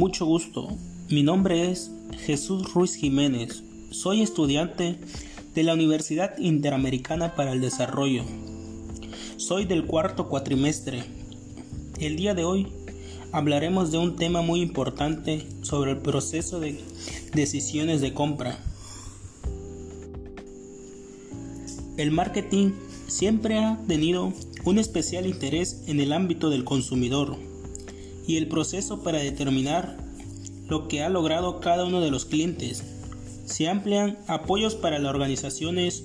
Mucho 0.00 0.24
gusto. 0.24 0.66
Mi 1.10 1.22
nombre 1.22 1.70
es 1.70 1.90
Jesús 2.24 2.72
Ruiz 2.72 2.94
Jiménez. 2.94 3.62
Soy 3.90 4.22
estudiante 4.22 4.98
de 5.54 5.62
la 5.62 5.74
Universidad 5.74 6.38
Interamericana 6.38 7.34
para 7.34 7.52
el 7.52 7.60
Desarrollo. 7.60 8.24
Soy 9.36 9.66
del 9.66 9.84
cuarto 9.84 10.30
cuatrimestre. 10.30 11.04
El 11.98 12.16
día 12.16 12.32
de 12.32 12.44
hoy 12.44 12.68
hablaremos 13.30 13.92
de 13.92 13.98
un 13.98 14.16
tema 14.16 14.40
muy 14.40 14.62
importante 14.62 15.46
sobre 15.60 15.90
el 15.90 15.98
proceso 15.98 16.60
de 16.60 16.80
decisiones 17.34 18.00
de 18.00 18.14
compra. 18.14 18.58
El 21.98 22.10
marketing 22.10 22.70
siempre 23.06 23.58
ha 23.58 23.78
tenido 23.86 24.32
un 24.64 24.78
especial 24.78 25.26
interés 25.26 25.82
en 25.88 26.00
el 26.00 26.14
ámbito 26.14 26.48
del 26.48 26.64
consumidor 26.64 27.49
y 28.26 28.36
el 28.36 28.48
proceso 28.48 29.02
para 29.02 29.18
determinar 29.18 29.96
lo 30.68 30.88
que 30.88 31.02
ha 31.02 31.08
logrado 31.08 31.60
cada 31.60 31.84
uno 31.84 32.00
de 32.00 32.10
los 32.10 32.24
clientes. 32.24 32.84
Se 33.44 33.68
amplian 33.68 34.18
apoyos 34.28 34.74
para 34.74 34.98
las 34.98 35.10
organizaciones 35.10 36.04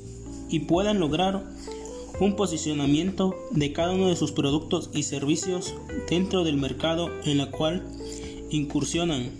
y 0.50 0.62
puedan 0.62 1.00
lograr 1.00 1.44
un 2.20 2.36
posicionamiento 2.36 3.36
de 3.52 3.74
cada 3.74 3.94
uno 3.94 4.08
de 4.08 4.16
sus 4.16 4.32
productos 4.32 4.90
y 4.94 5.04
servicios 5.04 5.76
dentro 6.10 6.44
del 6.44 6.58
mercado 6.58 7.10
en 7.26 7.40
el 7.40 7.52
cual 7.52 7.86
incursionan. 8.50 9.32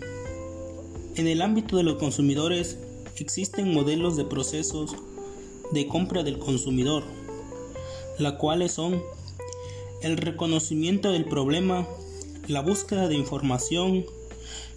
En 1.16 1.26
el 1.26 1.40
ámbito 1.40 1.76
de 1.76 1.82
los 1.82 1.94
consumidores 1.96 2.78
existen 3.16 3.72
modelos 3.72 4.16
de 4.16 4.24
procesos 4.24 4.94
de 5.72 5.86
compra 5.86 6.22
del 6.22 6.38
consumidor, 6.38 7.02
las 8.18 8.34
cuales 8.34 8.72
son 8.72 9.02
el 10.02 10.18
reconocimiento 10.18 11.10
del 11.10 11.24
problema, 11.24 11.88
la 12.48 12.60
búsqueda 12.60 13.08
de 13.08 13.16
información, 13.16 14.04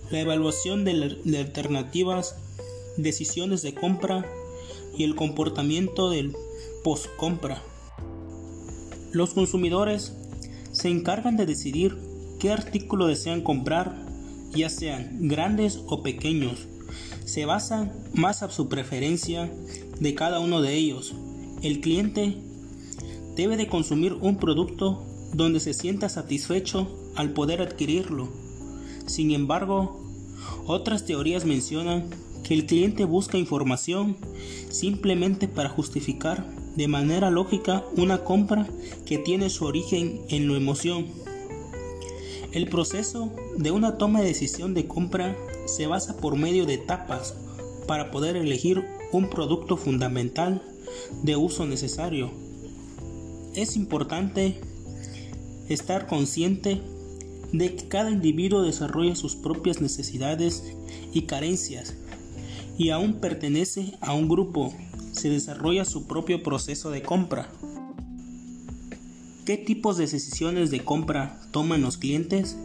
la 0.10 0.20
evaluación 0.20 0.86
de, 0.86 1.38
alternativas, 1.38 2.36
decisiones 2.98 3.62
de 3.62 3.74
compra 3.76 4.26
y 4.98 5.04
el 5.04 5.16
comportamiento 5.16 6.10
del 6.10 6.36
post-compra. 6.84 7.62
Los 9.12 9.34
consumidores 9.34 10.14
se 10.72 10.90
encargan 10.90 11.38
de 11.38 11.46
decidir 11.46 11.98
qué 12.40 12.52
artículo 12.52 13.08
desean 13.08 13.42
comprar, 13.42 13.96
ya 14.52 14.70
sean 14.70 15.28
grandes 15.28 15.80
o 15.88 16.02
pequeños. 16.02 16.68
Se 17.26 17.46
basan 17.46 17.94
más 18.14 18.42
a 18.42 18.50
su 18.50 18.68
preferencia 18.68 19.52
de 20.00 20.16
cada 20.16 20.40
uno 20.40 20.62
de 20.62 20.74
ellos. 20.74 21.14
El 21.62 21.82
cliente 21.82 22.38
debe 23.36 23.58
de 23.58 23.68
consumir 23.68 24.14
un 24.14 24.38
producto 24.38 25.06
donde 25.34 25.60
se 25.60 25.74
sienta 25.74 26.10
satisfecho 26.10 26.88
al 27.16 27.32
poder 27.32 27.62
adquirirlo. 27.62 28.30
Sin 29.06 29.32
embargo, 29.32 30.00
otras 30.66 31.06
teorías 31.06 31.46
mencionan 31.46 32.10
que 32.44 32.54
el 32.54 32.66
cliente 32.66 33.06
busca 33.06 33.38
información 33.38 34.18
simplemente 34.70 35.48
para 35.48 35.70
justificar 35.70 36.46
de 36.76 36.88
manera 36.88 37.30
lógica 37.30 37.84
una 37.98 38.24
compra 38.24 38.68
que 39.06 39.18
tiene 39.18 39.50
su 39.50 39.66
origen 39.66 40.22
en 40.30 40.48
la 40.48 40.58
emoción. 40.58 41.08
El 42.52 42.68
proceso 42.70 43.32
de 43.58 43.72
una 43.72 43.98
toma 43.98 44.22
de 44.22 44.28
decisión 44.28 44.74
de 44.74 44.88
compra 44.88 45.36
se 45.66 45.88
basa 45.88 46.18
por 46.18 46.36
medio 46.36 46.66
de 46.66 46.76
etapas 46.76 47.36
para 47.86 48.12
poder 48.12 48.36
elegir 48.36 48.86
un 49.12 49.30
producto 49.30 49.78
fundamental 49.78 50.64
de 51.24 51.36
uso 51.36 51.66
necesario. 51.66 52.32
Es 53.56 53.76
importante 53.76 54.62
estar 55.70 56.08
consciente 56.08 56.82
de 57.54 57.76
que 57.76 57.88
cada 57.88 58.12
individuo 58.12 58.62
desarrolla 58.62 59.16
sus 59.16 59.36
propias 59.36 59.82
necesidades 59.82 60.64
y 61.14 61.24
carencias 61.24 61.96
y 62.78 62.92
aún 62.92 63.16
pertenece 63.16 63.98
a 64.02 64.14
un 64.14 64.30
grupo, 64.30 64.74
se 65.12 65.30
desarrolla 65.30 65.86
su 65.86 66.08
propio 66.08 66.42
proceso 66.44 66.92
de 66.92 67.02
compra. 67.02 67.52
¿Qué 69.46 69.58
tipos 69.58 69.98
de 69.98 70.06
decisiones 70.06 70.72
de 70.72 70.84
compra 70.84 71.42
toman 71.52 71.82
los 71.82 71.98
clientes? 71.98 72.56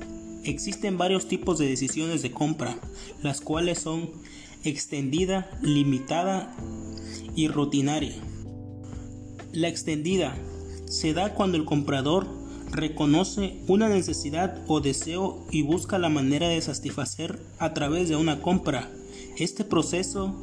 Existen 0.44 0.98
varios 0.98 1.26
tipos 1.26 1.58
de 1.58 1.66
decisiones 1.66 2.22
de 2.22 2.30
compra, 2.30 2.78
las 3.22 3.40
cuales 3.40 3.78
son 3.78 4.10
extendida, 4.62 5.50
limitada 5.62 6.54
y 7.34 7.48
rutinaria. 7.48 8.14
La 9.52 9.68
extendida 9.68 10.36
se 10.86 11.12
da 11.12 11.34
cuando 11.34 11.56
el 11.56 11.64
comprador 11.64 12.43
reconoce 12.74 13.60
una 13.68 13.88
necesidad 13.88 14.62
o 14.66 14.80
deseo 14.80 15.46
y 15.50 15.62
busca 15.62 15.98
la 15.98 16.08
manera 16.08 16.48
de 16.48 16.60
satisfacer 16.60 17.40
a 17.58 17.72
través 17.72 18.08
de 18.08 18.16
una 18.16 18.42
compra. 18.42 18.90
Este 19.38 19.64
proceso 19.64 20.34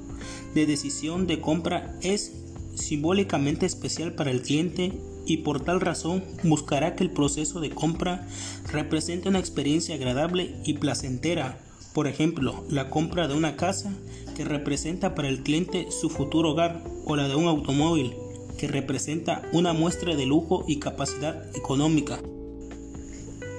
de 0.56 0.66
decisión 0.66 1.28
de 1.28 1.41
compra 1.41 1.96
es 2.02 2.34
simbólicamente 2.75 3.66
especial 3.66 4.14
para 4.14 4.31
el 4.31 4.41
cliente 4.41 4.94
y 5.25 5.38
por 5.38 5.62
tal 5.62 5.81
razón 5.81 6.24
buscará 6.44 6.96
que 6.96 7.03
el 7.03 7.12
proceso 7.12 7.59
de 7.59 7.70
compra 7.70 8.28
represente 8.72 9.30
una 9.30 9.40
experiencia 9.40 9.96
agradable 9.96 10.56
y 10.64 10.75
placentera. 10.75 11.59
Por 11.94 12.08
ejemplo, 12.08 12.64
la 12.70 12.90
compra 12.90 13.28
de 13.28 13.36
una 13.36 13.58
casa 13.58 13.91
que 14.36 14.46
representa 14.46 15.14
para 15.14 15.28
el 15.28 15.44
cliente 15.44 15.88
su 15.91 16.09
futuro 16.09 16.52
hogar 16.52 16.81
o 17.06 17.18
la 17.18 17.28
de 17.28 17.36
un 17.36 17.47
automóvil 17.47 18.14
que 18.61 18.67
representa 18.67 19.41
una 19.53 19.73
muestra 19.73 20.16
de 20.16 20.27
lujo 20.27 20.66
y 20.67 20.77
capacidad 20.77 21.49
económica. 21.57 22.19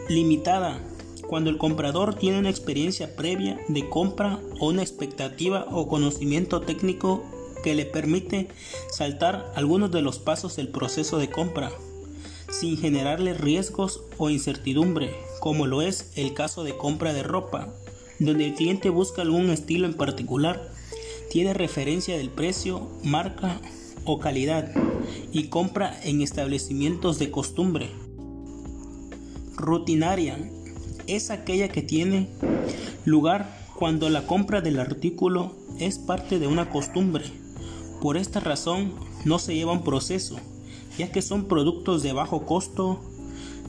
Limitada, 0.09 0.81
cuando 1.27 1.51
el 1.51 1.59
comprador 1.59 2.15
tiene 2.15 2.39
una 2.39 2.51
experiencia 2.51 3.17
previa 3.17 3.59
de 3.67 3.89
compra 3.89 4.39
o 4.61 4.69
una 4.69 4.83
expectativa 4.83 5.67
o 5.73 5.89
conocimiento 5.89 6.61
técnico 6.61 7.25
que 7.65 7.75
le 7.75 7.85
permite 7.85 8.47
saltar 8.93 9.51
algunos 9.57 9.91
de 9.91 10.03
los 10.03 10.21
pasos 10.21 10.55
del 10.55 10.69
proceso 10.69 11.19
de 11.19 11.31
compra, 11.31 11.73
sin 12.49 12.79
generarle 12.79 13.35
riesgos 13.35 14.05
o 14.19 14.31
incertidumbre, 14.31 15.17
como 15.41 15.67
lo 15.67 15.83
es 15.83 16.13
el 16.15 16.33
caso 16.33 16.63
de 16.63 16.77
compra 16.77 17.13
de 17.13 17.25
ropa, 17.25 17.75
donde 18.21 18.47
el 18.47 18.55
cliente 18.55 18.89
busca 18.89 19.23
algún 19.23 19.51
estilo 19.51 19.89
en 19.89 19.95
particular, 19.95 20.71
tiene 21.29 21.55
referencia 21.55 22.17
del 22.17 22.31
precio, 22.31 22.89
marca 23.03 23.61
o 24.05 24.19
calidad 24.19 24.71
y 25.33 25.45
compra 25.45 25.99
en 26.03 26.23
establecimientos 26.23 27.19
de 27.19 27.31
costumbre. 27.31 27.91
Rutinaria 29.57 30.39
es 31.07 31.31
aquella 31.31 31.69
que 31.69 31.83
tiene 31.83 32.29
lugar 33.05 33.57
cuando 33.77 34.09
la 34.09 34.27
compra 34.27 34.61
del 34.61 34.79
artículo 34.79 35.55
es 35.79 35.99
parte 35.99 36.39
de 36.39 36.47
una 36.47 36.71
costumbre. 36.71 37.25
Por 38.01 38.17
esta 38.17 38.41
razón 38.41 38.93
no 39.25 39.39
se 39.39 39.55
lleva 39.55 39.73
un 39.73 39.85
proceso, 39.85 40.37
ya 40.99 41.11
que 41.11 41.23
son 41.23 41.47
productos 41.47 42.03
de 42.03 42.13
bajo 42.13 42.45
costo, 42.47 43.01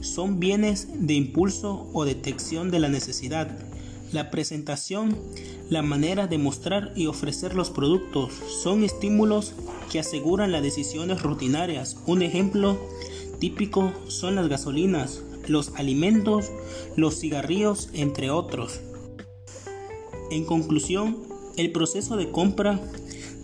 son 0.00 0.38
bienes 0.38 0.88
de 0.94 1.14
impulso 1.14 1.88
o 1.92 2.04
detección 2.04 2.70
de 2.70 2.78
la 2.78 2.88
necesidad. 2.88 3.73
La 4.14 4.30
presentación 4.30 5.18
la 5.70 5.82
manera 5.82 6.28
de 6.28 6.38
mostrar 6.38 6.92
y 6.94 7.08
ofrecer 7.08 7.56
los 7.56 7.70
productos 7.70 8.32
son 8.62 8.84
estímulos 8.84 9.54
que 9.90 9.98
aseguran 9.98 10.52
las 10.52 10.62
decisiones 10.62 11.20
rutinarias. 11.22 11.96
Un 12.06 12.22
ejemplo 12.22 12.78
típico 13.40 13.92
son 14.06 14.36
las 14.36 14.46
gasolinas, 14.46 15.20
los 15.48 15.74
alimentos, 15.74 16.52
los 16.94 17.18
cigarrillos, 17.18 17.88
entre 17.92 18.30
otros. 18.30 18.82
En 20.30 20.44
conclusión, 20.44 21.18
el 21.56 21.72
proceso 21.72 22.16
de 22.16 22.30
compra 22.30 22.80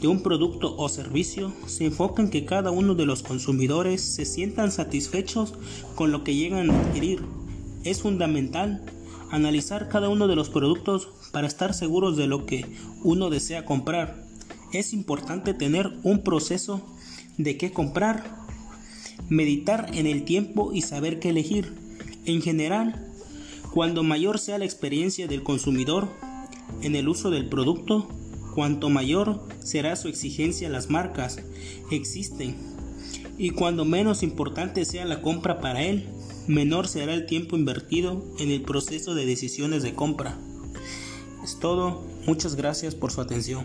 de 0.01 0.07
un 0.07 0.23
producto 0.23 0.77
o 0.77 0.89
servicio 0.89 1.53
se 1.67 1.87
enfoca 1.87 2.23
en 2.23 2.31
que 2.31 2.45
cada 2.45 2.71
uno 2.71 2.95
de 2.95 3.07
los 3.07 3.25
consumidores 3.25 4.03
se 4.03 4.25
sientan 4.25 4.71
satisfechos 4.71 5.53
con 5.97 6.13
lo 6.13 6.23
que 6.23 6.37
llegan 6.37 6.71
a 6.71 6.81
adquirir. 6.81 7.25
Es 7.83 8.03
fundamental 8.03 8.85
analizar 9.31 9.89
cada 9.89 10.09
uno 10.09 10.29
de 10.29 10.37
los 10.37 10.51
productos 10.51 11.09
para 11.33 11.47
estar 11.47 11.75
seguros 11.75 12.17
de 12.17 12.27
lo 12.27 12.47
que 12.47 12.67
uno 13.03 13.31
desea 13.31 13.65
comprar. 13.65 14.25
Es 14.73 14.93
importante 14.93 15.55
tener 15.55 15.93
un 16.03 16.23
proceso 16.23 16.81
de 17.39 17.57
qué 17.57 17.73
comprar, 17.73 18.37
meditar 19.29 19.91
en 19.95 20.07
el 20.07 20.25
tiempo 20.25 20.73
y 20.73 20.83
saber 20.83 21.19
qué 21.21 21.31
elegir. 21.31 21.75
En 22.25 22.43
general, 22.43 23.11
cuando 23.73 24.03
mayor 24.03 24.39
sea 24.39 24.59
la 24.59 24.65
experiencia 24.65 25.27
del 25.27 25.43
consumidor 25.43 26.09
en 26.83 26.97
el 26.97 27.09
uso 27.09 27.31
del 27.31 27.49
producto, 27.49 28.09
cuanto 28.55 28.91
mayor 28.91 29.47
será 29.63 29.97
su 29.97 30.09
exigencia 30.09 30.69
las 30.69 30.91
marcas 30.91 31.41
existen 31.91 32.57
y 33.41 33.51
cuando 33.51 33.87
menos 33.87 34.23
importante 34.23 34.85
sea 34.85 35.07
la 35.07 35.23
compra 35.23 35.61
para 35.61 35.83
él, 35.83 36.07
menor 36.51 36.89
será 36.89 37.15
el 37.15 37.27
tiempo 37.27 37.57
invertido 37.57 38.25
en 38.39 38.51
el 38.51 38.63
proceso 38.63 39.15
de 39.15 39.27
decisiones 39.27 39.83
de 39.83 39.95
compra. 39.95 40.39
Es 41.43 41.59
todo, 41.59 42.03
muchas 42.27 42.57
gracias 42.57 42.95
por 42.95 43.13
su 43.13 43.21
atención. 43.21 43.65